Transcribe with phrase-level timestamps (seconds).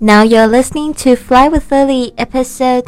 [0.00, 2.84] Now you're listening to Fly with Lily, episode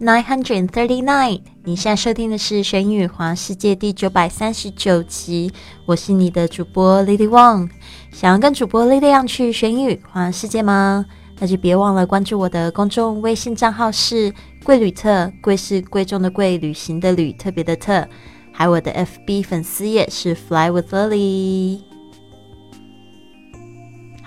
[0.00, 1.42] nine hundred thirty nine。
[1.62, 5.52] 你现在收听的是《玄宇环世界》第九百三十九集。
[5.86, 7.70] 我是你的主播 Lily Wang。
[8.10, 11.06] 想要跟主播 Lily 一样去玄宇环世界吗？
[11.38, 18.04] 那就别忘了关注我的公众微信账号是“贵旅特”，贵是贵重的贵，旅行的旅，特别的特。
[18.50, 21.89] 还有我的 FB 粉丝页是 Fly with Lily。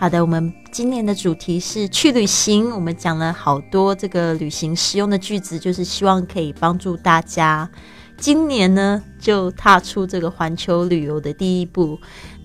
[0.03, 2.69] 好的，我们今年的主题是去旅行。
[2.71, 7.71] 我们讲了好多这个旅行实用的句子，就是希望可以帮助大家
[8.17, 11.97] 今年呢就踏出这个环球旅游的第一步。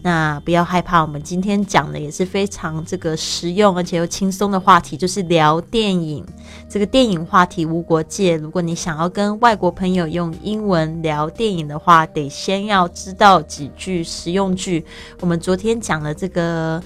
[0.02, 6.24] 那不要害怕，我们今天讲的也是非常这个实用而且又轻松的话题，就是聊电影。
[6.68, 8.36] 这个电影话题无国界。
[8.36, 14.86] 如果你想要跟外国朋友用英文聊电影的话，得先要知道几句实用句。
[15.18, 16.80] 我们昨天讲了这个。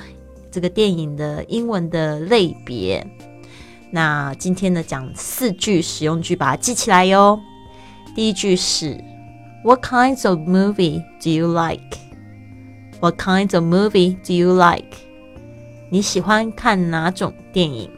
[0.52, 3.06] 这个电影的英文的类别，
[3.92, 7.40] 那今天呢讲四句实用句，把它记起来哟。
[8.16, 8.98] 第一句是
[9.64, 11.98] What kinds of movie do you like?
[13.00, 14.98] What kinds of movie do you like?
[15.92, 17.90] 你喜欢看哪种电影？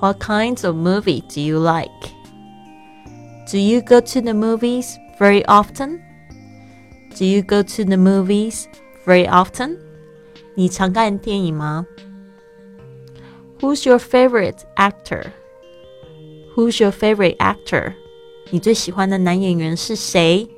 [0.00, 1.90] What kinds of movie do you like?
[3.50, 6.00] Do you go to the movies very often?
[7.16, 8.64] Do you go to the movies
[9.06, 9.76] very often?
[10.54, 11.86] 你常看电影吗？
[13.60, 15.32] Who's your favorite actor?
[16.54, 17.94] Who's your favorite actor?
[18.50, 20.48] 你最喜欢的男演员是谁？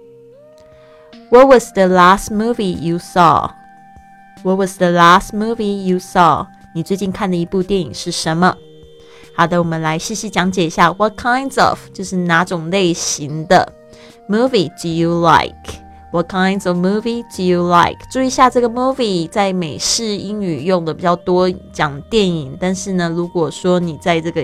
[1.31, 3.51] What was the last movie you saw?
[4.43, 6.47] What was the last movie you saw?
[6.75, 8.57] 你最近看的一部电影是什么？
[9.35, 10.93] 好的，我们来细细讲解一下。
[10.93, 13.73] What kinds of 就是哪种类型的
[14.29, 15.81] movie do you like?
[16.16, 17.98] What kinds of movie do you like？
[18.10, 22.56] 注意一下，这个 movie 在美式英语用的比较多，讲电影。
[22.58, 24.42] 但是呢，如果说你在这个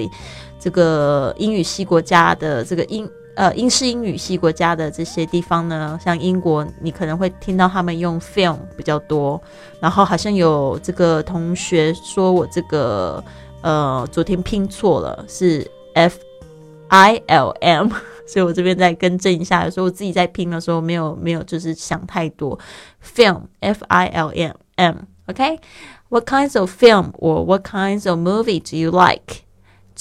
[0.59, 9.41] 这个英语系国家的这个英呃英式英语系国家的这些地方呢，像英国，你可能会听到他们用 film 比较多。
[9.79, 13.23] 然后好像有这个同学说我这个
[13.61, 16.19] 呃昨天拼错了，是 f
[16.89, 17.89] i l m。
[18.26, 22.58] 所以我这边再更正一下，有时候我自己在拼的时候没有没有就是想太多。
[23.02, 24.96] Film, F I L M M,
[25.26, 25.60] OK?
[26.08, 29.44] What kinds of film or what kinds of movie do you like?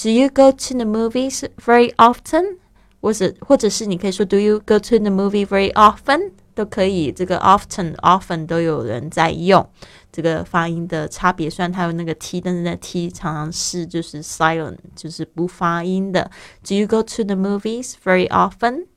[0.00, 2.58] Do you go to the movies very often?
[3.00, 6.32] 或者或者是你可以说 Do you go to the movie very often?
[6.53, 9.67] 都可以，这个 often often 都有人在用。
[10.11, 16.29] 这个发音的差别，虽然它有那个 t，但是那 t 常常是就是 silent，就是不发音的。
[16.67, 18.87] Do you go to the movies very often？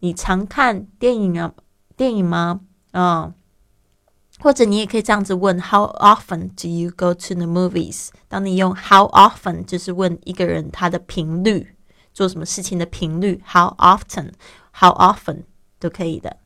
[0.00, 1.54] 你常看电影啊？
[1.96, 2.60] 电影吗？
[2.92, 3.32] 嗯，
[4.40, 8.08] 或者你也可以这样子问：How often do you go to the movies？
[8.28, 11.76] 当你用 How often，就是问一个人他的频率，
[12.12, 13.42] 做什么事情的频率。
[13.46, 15.44] How often？How often
[15.78, 16.36] 都可以的。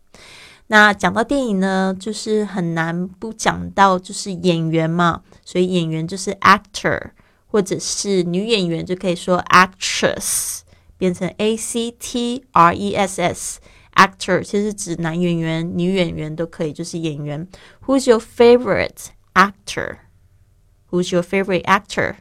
[0.68, 7.10] 那讲到电影呢，就是很难不讲到就是演员嘛，所以演员就是 actor，
[7.46, 10.60] 或者是女演员就可以说 actress，
[10.96, 17.46] 变成 a c t r e s s，actor 其实指男演员、女演员都可以，就是演员。
[17.86, 22.14] Who's your favorite actor？Who's your favorite actor？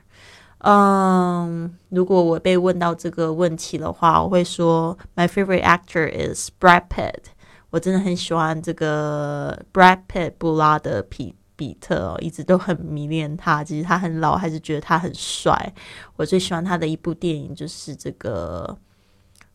[0.60, 7.32] 嗯，如果我被问到这个问题的话，我会说 My favorite actor is Brad Pitt。
[7.74, 13.64] 我真的很喜欢这个 Brad Pitt 布拉德皮比特哦，一直都很迷恋他。
[13.64, 15.74] 其实他很老，还是觉得他很帅。
[16.16, 18.78] 我最喜欢他的一部电影就是这个，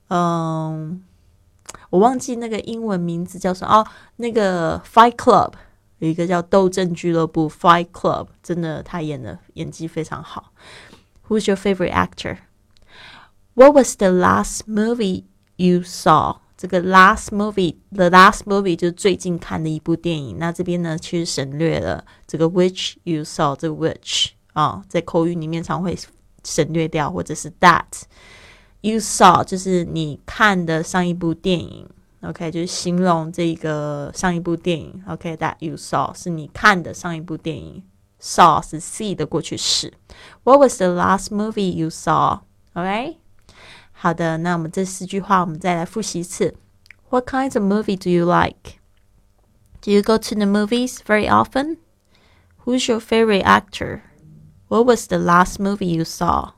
[0.09, 1.01] 嗯，
[1.91, 3.87] 我忘记那个英文名字叫什么哦。
[4.17, 5.53] 那个 Fight Club
[5.99, 10.53] 有一个叫斗争俱乐部 Fight Club，真的他演的演技非常好。
[11.29, 12.39] Who's your favorite actor?
[13.55, 16.39] What was the last movie you saw?
[16.59, 20.37] 这个 last movie，the last movie 就是最近看的一部电影。
[20.39, 25.97] 那这边呢，其实省略了这个 which you saw，这个 which 啊，在口语里面常会
[26.43, 27.85] 省略掉，或者是 that
[28.81, 31.89] you saw，就是你看的上一部电影。
[32.23, 35.01] OK，就是形容这个上一部电影。
[35.07, 37.85] OK，that you saw 是你看的上一部电影
[38.21, 39.95] ，saw 是 see 的过去式。
[40.43, 43.19] What was the last movie you saw？OK。
[44.01, 46.55] 好的，那我们这四句话我们再来复习一次。
[47.11, 48.79] What kinds of movie do you like?
[49.81, 51.79] Do you go to the movies very often?
[52.65, 54.03] Who's your favorite actor?
[54.69, 56.51] What was the last movie you saw?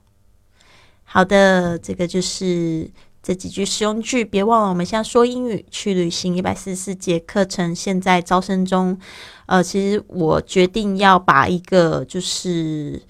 [1.05, 2.91] 好的，这个就是
[3.23, 4.23] 这几句实用句。
[4.23, 8.99] 别忘了，我们现在说英语去旅行一百四十四节课程现在招生中。
[9.47, 13.01] 呃，其实我决定要把一个就是。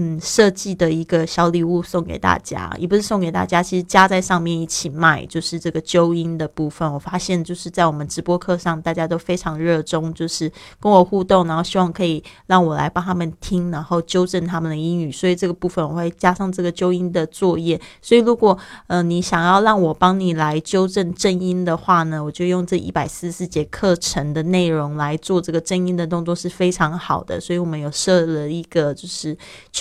[0.00, 6.90] 嗯设计的一个小礼物送给大家，也不是送给大家，其实加在上面一起卖，就是这个纠音的部分。
[6.92, 15.10] 我发现就是在我们直播课上，大家都非常热衷，就是跟我互动，然后希望可以让我来帮他们听，然后纠正他们的英语。
[15.10, 17.80] 所以这个部分我会加上这个纠音的作业。
[18.00, 18.56] 所以如果
[18.86, 27.40] 呃你想要让我帮你来纠正正音的话呢，我就用这一百四十四节课程的内容来做这个正音的动作是非常好的。
[27.40, 29.36] 所以我们有设了一个就是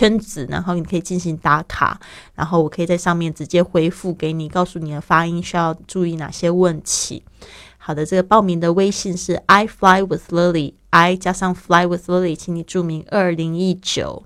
[0.08, 2.00] 圈子，然后你可以进行打卡，
[2.34, 7.24] 然后我可以在上面直接回复给你，告诉你的发音需要注意哪些问题。
[7.78, 14.24] 好的，这个报名的微信是 I fly with Lily，I 加上 fly with Lily，请你注明二零一九。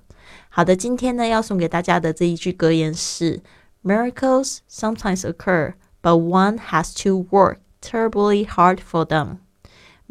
[0.48, 3.40] 好的，今天呢要送给大家的这一句格言是
[3.82, 9.38] ：Miracles sometimes occur, but one has to work terribly hard for them.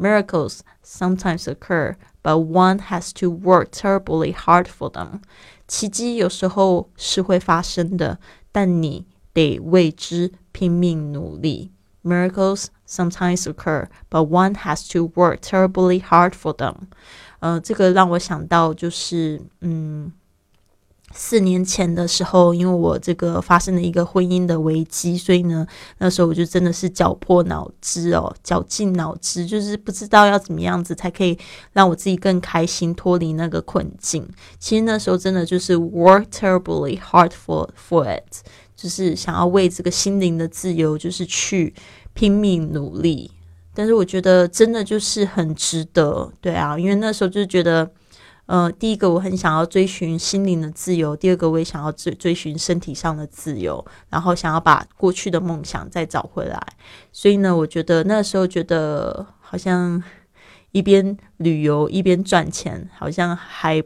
[0.01, 5.21] Miracles sometimes occur, but one has to work terribly hard for them.
[5.67, 8.19] 奇迹有时候是会发生的，
[8.51, 11.71] 但你得为之拼命努力。
[12.03, 16.75] Miracles sometimes occur, but one has to work terribly hard for them.
[17.39, 20.13] 呃，这个让我想到就是，嗯。
[21.14, 25.66] 四年前的时候，因为我这个发生了一个婚姻的危机，所以呢，
[25.98, 31.38] 那时候我就真的是绞破脑汁哦，绞尽脑汁，就是不知道要怎么样子才可以
[31.72, 34.26] 让我自己更开心，脱离那个困境。
[34.58, 38.42] 其实那时候真的就是 work terribly hard for for it，
[38.74, 41.74] 就是想要为这个心灵的自由，就是去
[42.14, 43.30] 拼命努力。
[43.74, 47.90] 但是我觉得真的就是很值得，对啊，因为那时候就觉得。
[48.46, 56.60] 呃，第一个我很想要追寻心灵的自由，第二个我也想要追追寻身体上的自由，然后想要把过去的梦想再找回来。
[57.12, 60.02] 所以呢，我觉得那时候觉得好像
[60.72, 63.82] 一边旅游一边赚钱，好像还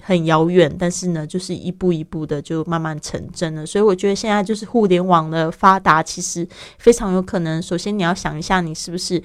[0.00, 3.66] 很遥远，但是呢，就是一步一步的就慢慢成真了。
[3.66, 6.48] 所以我觉得现在就是互联网的发达，其实
[6.78, 7.60] 非常有可能。
[7.60, 9.20] 首先你要想一下，你是不是？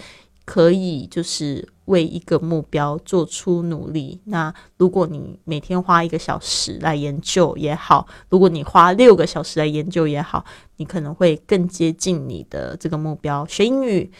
[0.45, 4.19] 可以就是为一个目标做出努力。
[4.25, 10.43] 那如果你每天花一个小时来研究也好，如果你花六个小时来研究也好，
[10.77, 13.45] 你可能会更接近你的这个目标。
[13.45, 14.11] 学英语，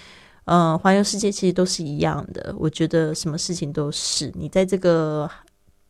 [0.45, 2.53] 嗯，环游世界其实都是一样的。
[2.57, 5.29] 我觉得什么事情都是你在这个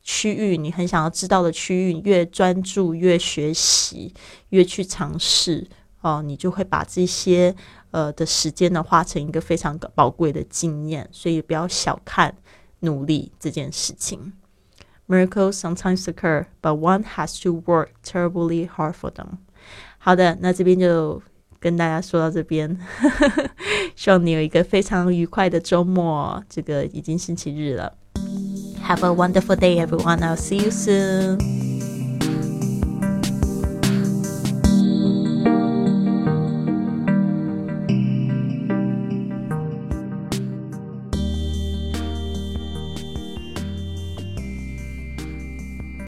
[0.01, 4.13] 区域，你很想要知道的区域，越专注，越学习，
[4.49, 5.67] 越去尝试
[6.01, 7.55] 哦，你就会把这些。
[7.91, 12.33] 呃的时间呢，化成一个非常宝贵的经验，所以不要小看
[12.79, 14.31] 努力这件事情。
[15.09, 19.39] Miracles sometimes occur, but one has to work terribly hard for them。
[19.97, 21.21] 好的，那这边就
[21.59, 22.79] 跟大家说到这边，
[23.97, 26.41] 希望你有一个非常愉快的周末。
[26.47, 27.97] 这个已经星期日了。
[28.87, 30.19] Have a wonderful day, everyone.
[30.19, 31.70] I'll see you soon.